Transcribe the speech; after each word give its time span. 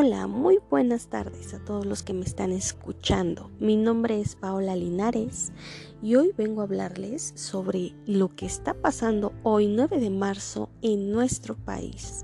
Hola, 0.00 0.28
muy 0.28 0.60
buenas 0.70 1.08
tardes 1.08 1.54
a 1.54 1.58
todos 1.58 1.84
los 1.84 2.04
que 2.04 2.12
me 2.12 2.24
están 2.24 2.52
escuchando. 2.52 3.50
Mi 3.58 3.74
nombre 3.74 4.20
es 4.20 4.36
Paola 4.36 4.76
Linares 4.76 5.50
y 6.00 6.14
hoy 6.14 6.30
vengo 6.38 6.60
a 6.60 6.64
hablarles 6.66 7.32
sobre 7.34 7.96
lo 8.06 8.28
que 8.28 8.46
está 8.46 8.74
pasando 8.74 9.32
hoy 9.42 9.66
9 9.66 9.98
de 9.98 10.10
marzo 10.10 10.70
en 10.82 11.10
nuestro 11.10 11.56
país. 11.56 12.22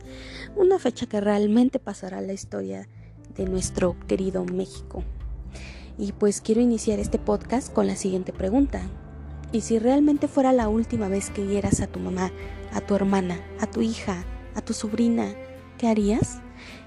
Una 0.54 0.78
fecha 0.78 1.06
que 1.06 1.20
realmente 1.20 1.80
pasará 1.80 2.20
la 2.20 2.32
historia 2.32 2.88
de 3.34 3.44
nuestro 3.46 3.96
querido 4.06 4.44
México. 4.44 5.02
Y 5.98 6.12
pues 6.12 6.40
quiero 6.40 6.60
iniciar 6.60 7.00
este 7.00 7.18
podcast 7.18 7.72
con 7.72 7.88
la 7.88 7.96
siguiente 7.96 8.32
pregunta. 8.32 8.82
¿Y 9.50 9.62
si 9.62 9.80
realmente 9.80 10.28
fuera 10.28 10.52
la 10.52 10.68
última 10.68 11.08
vez 11.08 11.28
que 11.28 11.42
vieras 11.42 11.80
a 11.80 11.88
tu 11.88 11.98
mamá, 11.98 12.30
a 12.72 12.82
tu 12.82 12.94
hermana, 12.94 13.40
a 13.58 13.66
tu 13.68 13.82
hija, 13.82 14.24
a 14.54 14.60
tu 14.60 14.74
sobrina, 14.74 15.34
qué 15.76 15.88
harías? 15.88 16.40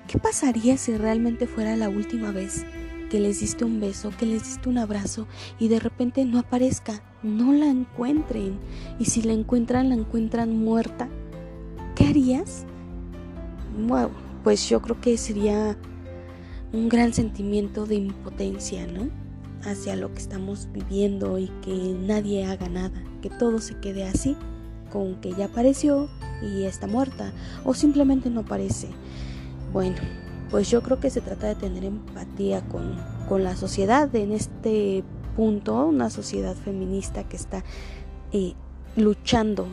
¿Qué 0.08 0.18
pasaría 0.18 0.78
si 0.78 0.96
realmente 0.96 1.48
fuera 1.48 1.76
la 1.76 1.90
última 1.90 2.32
vez 2.32 2.66
que 3.10 3.20
les 3.20 3.42
diste 3.42 3.66
un 3.66 3.82
beso, 3.82 4.12
que 4.18 4.26
les 4.26 4.42
diste 4.42 4.70
un 4.70 4.78
abrazo 4.78 5.28
y 5.60 5.68
de 5.68 5.82
repente 5.82 6.24
no 6.24 6.40
aparezca, 6.40 7.04
no 7.24 7.52
la 7.52 7.68
encuentren? 7.68 8.58
Y 9.00 9.06
si 9.06 9.22
la 9.22 9.34
encuentran, 9.34 9.90
la 9.90 9.96
encuentran 9.96 10.64
muerta, 10.64 11.10
¿qué 11.94 12.08
harías? 12.08 12.66
Bueno, 13.86 14.12
pues 14.46 14.70
yo 14.70 14.82
creo 14.82 15.02
que 15.02 15.18
sería 15.18 15.76
un 16.72 16.88
gran 16.88 17.12
sentimiento 17.12 17.86
de 17.86 17.96
impotencia, 17.96 18.88
¿no? 18.88 19.10
Hacia 19.70 19.98
lo 19.98 20.14
que 20.14 20.20
estamos 20.20 20.70
viviendo 20.72 21.38
y 21.38 21.48
que 21.62 21.98
nadie 22.00 22.46
haga 22.46 22.70
nada, 22.70 23.04
que 23.22 23.30
todo 23.30 23.60
se 23.60 23.78
quede 23.82 24.06
así, 24.06 24.38
con 24.90 25.20
que 25.20 25.34
ya 25.34 25.46
apareció 25.46 26.08
y 26.42 26.64
está 26.64 26.88
muerta, 26.88 27.34
o 27.66 27.74
simplemente 27.74 28.30
no 28.30 28.42
aparece. 28.42 28.88
Bueno, 29.72 29.98
pues 30.50 30.70
yo 30.70 30.82
creo 30.82 31.00
que 31.00 31.10
se 31.10 31.22
trata 31.22 31.48
de 31.48 31.56
tener 31.56 31.84
empatía 31.84 32.62
con, 32.68 32.96
con 33.28 33.44
la 33.44 33.56
sociedad 33.56 34.14
en 34.16 34.32
este 34.32 35.04
punto, 35.36 35.86
una 35.86 36.10
sociedad 36.10 36.56
feminista 36.56 37.24
que 37.24 37.36
está 37.36 37.64
eh, 38.32 38.54
luchando 38.96 39.68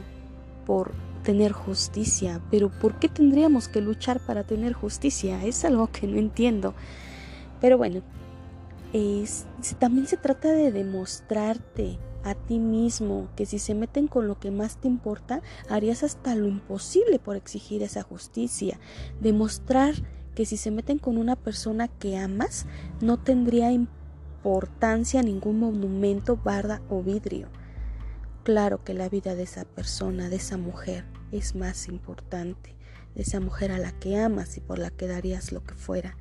por 0.67 0.93
tener 1.23 1.53
justicia. 1.53 2.41
Pero 2.51 2.71
¿por 2.71 2.99
qué 2.99 3.09
tendríamos 3.09 3.69
que 3.69 3.81
luchar 3.81 4.21
para 4.21 4.45
tener 4.45 4.75
justicia? 4.75 5.45
Es 5.45 5.65
algo 5.65 5.89
que 5.89 6.07
no 6.07 6.19
entiendo. 6.19 6.75
Pero 7.61 7.79
bueno, 7.79 8.03
es, 8.93 9.47
también 9.79 10.07
se 10.07 10.17
trata 10.17 10.53
de 10.53 10.71
demostrarte 10.71 11.99
a 12.25 12.35
ti 12.35 12.59
mismo 12.59 13.29
que 13.37 13.47
si 13.47 13.59
se 13.59 13.75
meten 13.75 14.09
con 14.09 14.27
lo 14.27 14.41
que 14.41 14.51
más 14.51 14.79
te 14.79 14.89
importa, 14.89 15.43
harías 15.69 16.03
hasta 16.03 16.35
lo 16.35 16.49
imposible 16.49 17.19
por 17.19 17.37
exigir 17.37 17.83
esa 17.83 18.03
justicia. 18.03 18.81
Demostrar 19.21 19.95
que 20.35 20.47
si 20.47 20.57
se 20.57 20.71
meten 20.71 20.99
con 20.99 21.19
una 21.19 21.37
persona 21.37 21.87
que 21.87 22.17
amas, 22.17 22.67
no 23.01 23.19
tendría 23.19 23.71
importancia 23.73 25.23
ningún 25.23 25.61
monumento, 25.61 26.37
barda 26.37 26.83
o 26.89 27.03
vidrio. 27.03 27.49
Claro 28.43 28.83
que 28.83 28.95
la 28.95 29.09
vida 29.09 29.35
de 29.35 29.45
esa 29.45 29.65
persona, 29.65 30.29
de 30.29 30.37
esa 30.37 30.57
mujer, 30.57 31.05
es 31.31 31.55
más 31.55 31.89
importante, 31.89 32.75
de 33.15 33.23
esa 33.23 33.41
mujer 33.41 33.71
a 33.71 33.79
la 33.79 33.93
que 33.93 34.19
amas 34.19 34.57
y 34.57 34.61
por 34.61 34.79
la 34.79 34.91
que 34.91 35.07
darías 35.07 35.53
lo 35.53 35.63
que 35.63 35.75
fuera. 35.75 36.17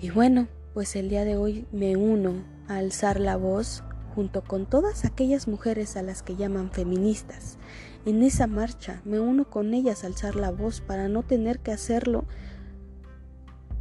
Y 0.00 0.10
bueno, 0.10 0.48
pues 0.74 0.96
el 0.96 1.08
día 1.10 1.24
de 1.24 1.36
hoy 1.36 1.66
me 1.72 1.96
uno 1.96 2.44
a 2.68 2.76
alzar 2.76 3.20
la 3.20 3.36
voz 3.36 3.84
junto 4.14 4.42
con 4.42 4.66
todas 4.66 5.04
aquellas 5.04 5.48
mujeres 5.48 5.96
a 5.96 6.02
las 6.02 6.22
que 6.22 6.36
llaman 6.36 6.70
feministas. 6.70 7.58
En 8.04 8.22
esa 8.22 8.46
marcha 8.46 9.00
me 9.04 9.20
uno 9.20 9.48
con 9.48 9.74
ellas 9.74 10.04
a 10.04 10.08
alzar 10.08 10.36
la 10.36 10.50
voz 10.50 10.80
para 10.80 11.08
no 11.08 11.22
tener 11.22 11.60
que 11.60 11.72
hacerlo 11.72 12.24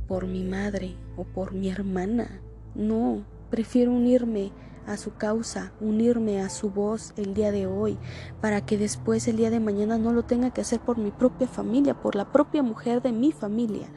por 0.08 0.28
mi 0.28 0.44
madre 0.44 0.96
o 1.18 1.24
por 1.24 1.54
mi 1.54 1.70
hermana. 1.70 2.42
No, 2.76 3.24
prefiero 3.50 3.92
unirme 3.92 4.52
a 4.88 4.98
su 4.98 5.16
causa, 5.16 5.72
unirme 5.80 6.42
a 6.42 6.50
su 6.50 6.70
voz 6.70 7.14
el 7.18 7.34
día 7.34 7.52
de 7.52 7.68
hoy, 7.68 7.98
para 8.42 8.66
que 8.66 8.78
después 8.78 9.28
el 9.28 9.38
día 9.38 9.50
de 9.50 9.60
mañana 9.60 9.98
no 9.98 10.12
lo 10.12 10.24
tenga 10.24 10.52
que 10.52 10.62
hacer 10.62 10.80
por 10.80 10.98
mi 10.98 11.12
propia 11.12 11.48
familia, 11.48 11.94
por 11.94 12.16
la 12.16 12.32
propia 12.32 12.64
mujer 12.64 13.02
de 13.02 13.12
mi 13.12 13.32
familia. 13.32 13.88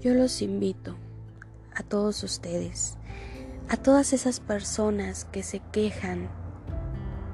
Yo 0.00 0.14
los 0.14 0.42
invito 0.42 0.96
a 1.74 1.82
todos 1.82 2.22
ustedes 2.22 2.98
a 3.72 3.78
todas 3.78 4.12
esas 4.12 4.38
personas 4.38 5.24
que 5.32 5.42
se 5.42 5.60
quejan 5.72 6.28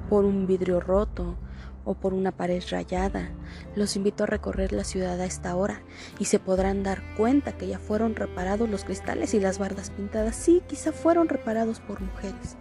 por 0.09 0.23
un 0.23 0.47
vidrio 0.47 0.79
roto 0.79 1.37
o 1.83 1.95
por 1.95 2.13
una 2.13 2.31
pared 2.31 2.63
rayada, 2.71 3.29
los 3.75 3.97
invito 3.97 4.23
a 4.23 4.27
recorrer 4.27 4.71
la 4.71 4.85
ciudad 4.85 5.19
a 5.19 5.25
esta 5.25 5.53
hora 5.57 5.81
y 6.17 6.25
se 6.25 6.39
podrán 6.39 6.81
dar 6.81 7.03
cuenta 7.17 7.57
que 7.57 7.67
ya 7.67 7.77
fueron 7.77 8.15
reparados 8.15 8.69
los 8.69 8.85
cristales 8.85 9.33
y 9.33 9.41
las 9.41 9.59
bardas 9.59 9.89
pintadas. 9.89 10.37
Sí, 10.37 10.63
quizá 10.65 10.93
fueron 10.93 11.27
reparados 11.27 11.81
por 11.81 11.99
mujeres, 11.99 12.55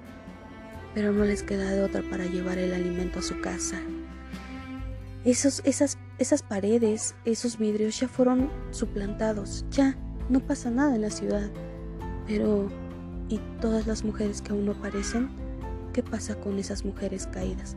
pero 0.93 1.13
no 1.13 1.25
les 1.25 1.45
queda 1.45 1.71
de 1.71 1.85
otra 1.85 2.03
para 2.11 2.27
llevar 2.27 2.59
el 2.59 2.75
alimento 2.75 3.21
a 3.21 3.23
su 3.23 3.41
casa. 3.41 3.79
Esos, 5.25 5.63
esas, 5.65 5.99
esas 6.19 6.43
paredes, 6.43 7.15
esos 7.25 7.59
vidrios 7.59 8.01
ya 8.01 8.09
fueron 8.09 8.51
suplantados, 8.73 9.65
ya, 9.71 9.97
no 10.29 10.41
pasa 10.41 10.69
nada 10.69 10.97
en 10.97 11.03
la 11.03 11.11
ciudad, 11.11 11.49
pero 12.27 12.69
y 13.29 13.41
todas 13.61 13.87
las 13.87 14.05
mujeres 14.05 14.43
que 14.43 14.53
aún 14.53 14.67
no 14.67 14.73
aparecen, 14.73 15.29
¿qué 15.93 16.03
pasa 16.03 16.35
con 16.37 16.59
esas 16.59 16.85
mujeres 16.85 17.27
caídas? 17.27 17.77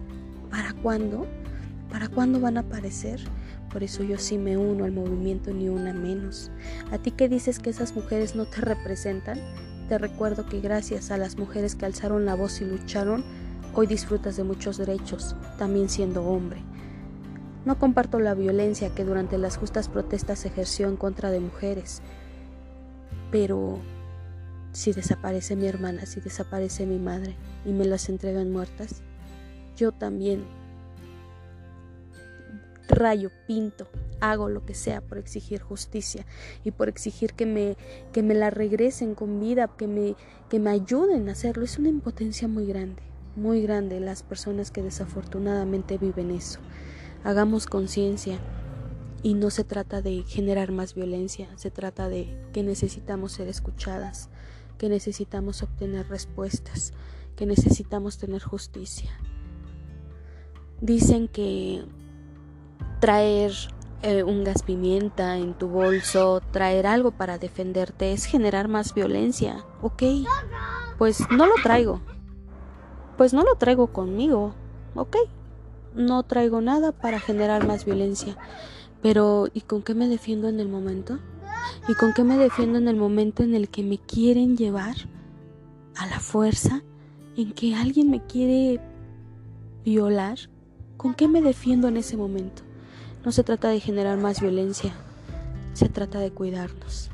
¿Para 0.49 0.73
cuándo? 0.73 1.25
¿Para 1.89 2.07
cuándo 2.07 2.39
van 2.39 2.57
a 2.57 2.61
aparecer? 2.61 3.19
Por 3.71 3.83
eso 3.83 4.03
yo 4.03 4.17
sí 4.17 4.37
me 4.37 4.57
uno 4.57 4.85
al 4.85 4.91
movimiento 4.91 5.51
ni 5.53 5.69
una 5.69 5.93
menos. 5.93 6.51
A 6.91 6.97
ti 6.97 7.11
que 7.11 7.29
dices 7.29 7.59
que 7.59 7.69
esas 7.69 7.95
mujeres 7.95 8.35
no 8.35 8.45
te 8.45 8.61
representan, 8.61 9.39
te 9.89 9.97
recuerdo 9.97 10.45
que 10.45 10.61
gracias 10.61 11.11
a 11.11 11.17
las 11.17 11.37
mujeres 11.37 11.75
que 11.75 11.85
alzaron 11.85 12.25
la 12.25 12.35
voz 12.35 12.61
y 12.61 12.65
lucharon, 12.65 13.23
hoy 13.73 13.87
disfrutas 13.87 14.37
de 14.37 14.43
muchos 14.43 14.77
derechos, 14.77 15.35
también 15.57 15.89
siendo 15.89 16.23
hombre. 16.23 16.61
No 17.65 17.77
comparto 17.77 18.19
la 18.19 18.33
violencia 18.33 18.93
que 18.95 19.03
durante 19.03 19.37
las 19.37 19.57
justas 19.57 19.87
protestas 19.87 20.45
ejerció 20.45 20.87
en 20.87 20.97
contra 20.97 21.29
de 21.29 21.39
mujeres, 21.39 22.01
pero 23.31 23.79
si 24.71 24.93
desaparece 24.93 25.55
mi 25.55 25.67
hermana, 25.67 26.05
si 26.05 26.21
desaparece 26.21 26.85
mi 26.85 26.99
madre 26.99 27.35
y 27.65 27.71
me 27.71 27.85
las 27.85 28.09
entregan 28.09 28.51
muertas, 28.51 29.01
yo 29.75 29.91
también 29.91 30.45
rayo, 32.87 33.31
pinto, 33.47 33.87
hago 34.19 34.49
lo 34.49 34.65
que 34.65 34.73
sea 34.73 35.01
por 35.01 35.17
exigir 35.17 35.61
justicia 35.61 36.25
y 36.63 36.71
por 36.71 36.89
exigir 36.89 37.33
que 37.33 37.45
me, 37.45 37.77
que 38.11 38.21
me 38.21 38.35
la 38.35 38.49
regresen 38.49 39.15
con 39.15 39.39
vida, 39.39 39.69
que 39.77 39.87
me, 39.87 40.15
que 40.49 40.59
me 40.59 40.69
ayuden 40.69 41.29
a 41.29 41.31
hacerlo. 41.31 41.63
Es 41.63 41.79
una 41.79 41.89
impotencia 41.89 42.47
muy 42.47 42.65
grande, 42.65 43.01
muy 43.35 43.61
grande 43.61 43.99
las 43.99 44.23
personas 44.23 44.71
que 44.71 44.83
desafortunadamente 44.83 45.97
viven 45.97 46.31
eso. 46.31 46.59
Hagamos 47.23 47.65
conciencia 47.65 48.39
y 49.23 49.35
no 49.35 49.49
se 49.49 49.63
trata 49.63 50.01
de 50.01 50.23
generar 50.23 50.71
más 50.71 50.95
violencia, 50.95 51.47
se 51.55 51.71
trata 51.71 52.09
de 52.09 52.37
que 52.53 52.63
necesitamos 52.63 53.33
ser 53.33 53.47
escuchadas, 53.47 54.29
que 54.81 54.89
necesitamos 54.89 55.61
obtener 55.61 56.09
respuestas, 56.09 56.91
que 57.35 57.45
necesitamos 57.45 58.17
tener 58.17 58.41
justicia. 58.41 59.11
Dicen 60.79 61.27
que 61.27 61.85
traer 62.99 63.51
eh, 64.01 64.23
un 64.23 64.43
gas 64.43 64.63
pimienta 64.63 65.37
en 65.37 65.53
tu 65.53 65.67
bolso, 65.67 66.41
traer 66.49 66.87
algo 66.87 67.11
para 67.11 67.37
defenderte 67.37 68.11
es 68.11 68.25
generar 68.25 68.69
más 68.69 68.95
violencia. 68.95 69.63
Ok, 69.83 70.01
pues 70.97 71.29
no 71.29 71.45
lo 71.45 71.53
traigo. 71.61 72.01
Pues 73.17 73.35
no 73.35 73.43
lo 73.43 73.53
traigo 73.57 73.93
conmigo. 73.93 74.55
Ok, 74.95 75.15
no 75.93 76.23
traigo 76.23 76.59
nada 76.59 76.91
para 76.91 77.19
generar 77.19 77.67
más 77.67 77.85
violencia. 77.85 78.35
Pero 79.03 79.45
¿y 79.53 79.61
con 79.61 79.83
qué 79.83 79.93
me 79.93 80.07
defiendo 80.07 80.49
en 80.49 80.59
el 80.59 80.69
momento? 80.69 81.19
¿Y 81.87 81.93
con 81.95 82.13
qué 82.13 82.23
me 82.23 82.37
defiendo 82.37 82.77
en 82.77 82.87
el 82.87 82.95
momento 82.95 83.43
en 83.43 83.55
el 83.55 83.69
que 83.69 83.83
me 83.83 83.97
quieren 83.97 84.57
llevar 84.57 84.95
a 85.95 86.07
la 86.07 86.19
fuerza? 86.19 86.83
¿En 87.37 87.53
que 87.53 87.75
alguien 87.75 88.09
me 88.09 88.25
quiere 88.25 88.79
violar? 89.83 90.37
¿Con 90.97 91.13
qué 91.13 91.27
me 91.27 91.41
defiendo 91.41 91.87
en 91.87 91.97
ese 91.97 92.17
momento? 92.17 92.63
No 93.25 93.31
se 93.31 93.43
trata 93.43 93.69
de 93.69 93.79
generar 93.79 94.17
más 94.17 94.41
violencia, 94.41 94.93
se 95.73 95.89
trata 95.89 96.19
de 96.19 96.31
cuidarnos. 96.31 97.11